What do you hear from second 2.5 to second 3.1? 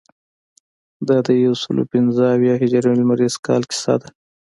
هجري